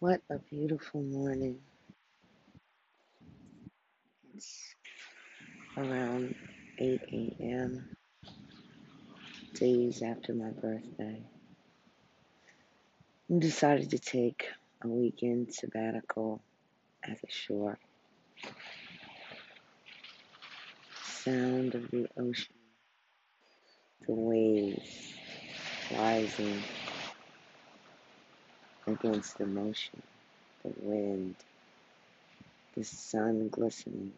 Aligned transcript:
What 0.00 0.20
a 0.30 0.38
beautiful 0.38 1.02
morning. 1.02 1.58
It's 4.32 4.76
around 5.76 6.36
8 6.78 7.00
a.m., 7.12 7.96
days 9.54 10.00
after 10.02 10.34
my 10.34 10.50
birthday. 10.50 11.20
I 13.28 13.38
decided 13.40 13.90
to 13.90 13.98
take 13.98 14.46
a 14.84 14.86
weekend 14.86 15.52
sabbatical 15.52 16.42
at 17.02 17.20
the 17.20 17.28
shore. 17.28 17.76
Sound 21.02 21.74
of 21.74 21.90
the 21.90 22.06
ocean, 22.16 22.54
the 24.06 24.14
waves 24.14 25.12
rising 25.90 26.62
against 28.88 29.38
the 29.38 29.46
motion, 29.46 30.02
the 30.64 30.72
wind, 30.80 31.36
the 32.76 32.84
sun 32.84 33.48
glistening 33.48 34.12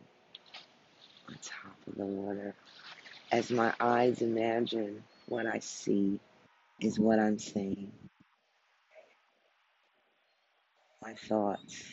on 1.28 1.38
top 1.42 1.76
of 1.86 1.96
the 1.96 2.06
water. 2.06 2.54
As 3.32 3.50
my 3.50 3.72
eyes 3.80 4.22
imagine 4.22 5.02
what 5.28 5.46
I 5.46 5.58
see 5.60 6.20
is 6.80 6.98
what 6.98 7.18
I'm 7.18 7.38
saying. 7.38 7.92
My 11.02 11.14
thoughts 11.14 11.84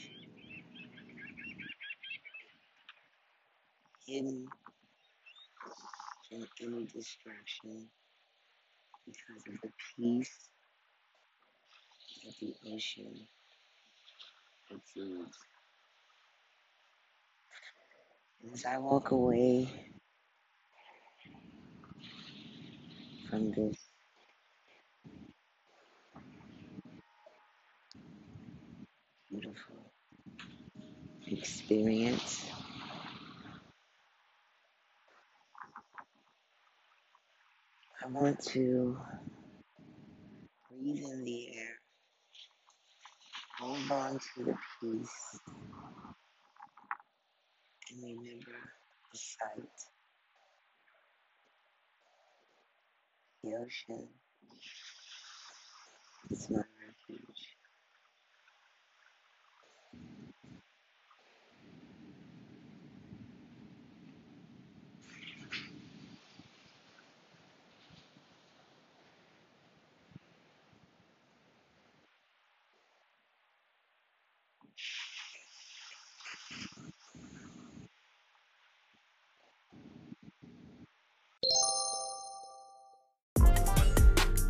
hidden 4.08 4.48
from 6.30 6.48
any 6.62 6.86
distraction 6.86 7.88
because 9.06 9.48
of 9.48 9.62
the 9.62 9.72
peace 9.96 10.50
that 12.26 12.34
the 12.42 12.56
ocean 12.74 13.28
exudes. 14.72 15.38
As 18.54 18.66
I 18.66 18.78
walk 18.78 19.12
away 19.12 19.70
from 23.30 23.52
this 23.52 23.78
beautiful 29.30 29.92
experience, 31.28 32.46
I 38.04 38.08
want 38.08 38.40
to 38.46 38.98
breathe 40.70 41.04
in 41.04 41.26
the 41.26 41.57
air, 41.57 41.57
on 43.92 44.20
to 44.20 44.44
the 44.44 44.56
peace, 44.82 45.40
and 47.92 48.04
remember 48.04 48.58
the 49.12 49.20
sight, 49.20 49.70
the 53.44 53.52
ocean. 53.56 54.08
It's 56.32 56.50
my 56.50 56.64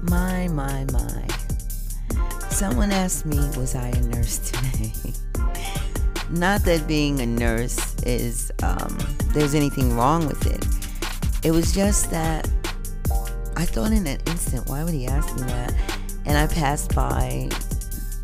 My, 0.09 0.47
my, 0.47 0.85
my. 0.91 1.28
Someone 2.50 2.91
asked 2.91 3.25
me, 3.25 3.38
was 3.57 3.75
I 3.75 3.88
a 3.88 4.01
nurse 4.01 4.40
today? 4.51 4.94
Not 6.29 6.62
that 6.63 6.88
being 6.88 7.19
a 7.19 7.25
nurse 7.25 7.95
is, 8.03 8.51
um, 8.63 8.97
there's 9.34 9.53
anything 9.53 9.95
wrong 9.95 10.28
with 10.28 10.45
it. 10.45 10.66
It 11.45 11.51
was 11.51 11.73
just 11.73 12.09
that 12.12 12.50
I 13.56 13.66
thought 13.66 13.91
in 13.91 14.07
an 14.07 14.19
instant, 14.28 14.69
why 14.69 14.84
would 14.84 14.94
he 14.94 15.07
ask 15.07 15.35
me 15.35 15.41
that? 15.47 15.73
And 16.25 16.38
I 16.38 16.47
passed 16.47 16.94
by 16.95 17.50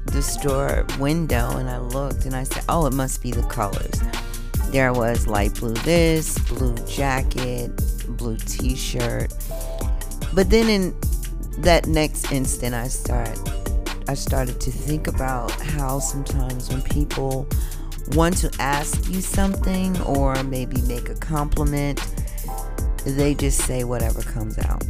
the 0.06 0.22
store 0.22 0.86
window 1.00 1.58
and 1.58 1.70
I 1.70 1.80
looked 1.80 2.26
and 2.26 2.36
I 2.36 2.44
said, 2.44 2.64
oh, 2.70 2.86
it 2.86 2.94
must 2.94 3.22
be 3.22 3.32
the 3.32 3.44
colors. 3.44 4.02
There 4.70 4.94
was 4.94 5.28
light 5.28 5.56
blue 5.56 5.74
this, 5.74 6.38
blue 6.50 6.76
jacket, 6.88 7.72
blue 8.18 8.38
t 8.38 8.76
shirt. 8.76 9.34
But 10.34 10.50
then 10.50 10.70
in 10.70 10.96
that 11.60 11.88
next 11.88 12.32
instant 12.32 12.74
I 12.76 12.88
start 12.88 13.40
I 14.08 14.16
started 14.16 14.60
to 14.62 14.72
think 14.72 15.08
about 15.08 15.52
how 15.52 16.00
sometimes 16.00 16.70
when 16.70 16.82
people 16.82 17.48
want 18.12 18.36
to 18.38 18.52
ask 18.60 19.10
you 19.10 19.22
something 19.22 20.00
or 20.02 20.44
maybe 20.44 20.82
make 20.82 21.10
a 21.10 21.16
compliment, 21.16 22.02
they 23.06 23.34
just 23.34 23.60
say 23.62 23.86
whatever 23.86 24.22
comes 24.22 24.60
out 24.60 24.84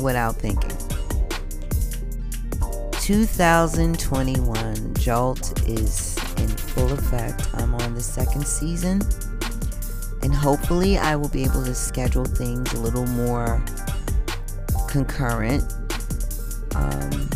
without 0.00 0.34
thinking. 0.36 0.76
2021 3.00 4.94
Jolt 4.94 5.68
is 5.68 6.16
in 6.36 6.48
full 6.48 6.92
effect. 6.92 7.48
I'm 7.54 7.74
on 7.76 7.94
the 7.94 8.02
second 8.02 8.46
season, 8.46 9.00
and 10.22 10.34
hopefully, 10.34 10.98
I 10.98 11.14
will 11.14 11.28
be 11.28 11.44
able 11.44 11.64
to 11.64 11.74
schedule 11.74 12.24
things 12.24 12.72
a 12.72 12.80
little 12.80 13.06
more 13.06 13.64
concurrent 14.88 15.72
um, 16.74 17.28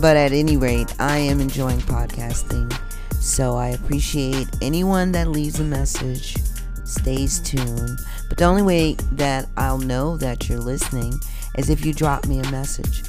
but 0.00 0.16
at 0.16 0.32
any 0.32 0.56
rate, 0.56 0.94
I 0.98 1.18
am 1.18 1.40
enjoying 1.40 1.80
podcasting. 1.80 2.72
So 3.12 3.56
I 3.56 3.68
appreciate 3.68 4.48
anyone 4.60 5.12
that 5.12 5.28
leaves 5.28 5.60
a 5.60 5.64
message, 5.64 6.36
stays 6.84 7.40
tuned. 7.40 7.98
But 8.28 8.38
the 8.38 8.44
only 8.44 8.62
way 8.62 8.94
that 9.12 9.48
I'll 9.56 9.78
know 9.78 10.16
that 10.18 10.48
you're 10.48 10.58
listening 10.58 11.14
is 11.56 11.70
if 11.70 11.84
you 11.84 11.94
drop 11.94 12.26
me 12.26 12.40
a 12.40 12.50
message. 12.50 13.04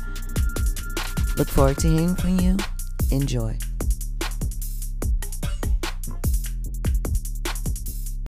Look 1.38 1.50
forward 1.50 1.78
to 1.80 1.88
hearing 1.90 2.16
from 2.16 2.40
you. 2.40 2.58
Enjoy. 3.12 3.58